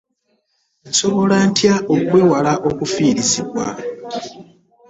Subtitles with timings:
[0.89, 3.65] Nsobola ntya okwewala okufiirizibwa?